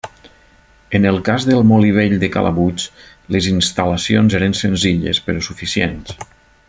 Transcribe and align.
En 0.99 1.03
el 1.09 1.19
cas 1.27 1.43
del 1.49 1.59
molí 1.71 1.91
vell 1.97 2.15
de 2.23 2.29
Calabuig, 2.37 2.85
les 3.35 3.51
instal·lacions 3.53 4.39
eren 4.41 4.59
senzilles 4.65 5.21
però 5.29 5.45
suficients. 5.51 6.19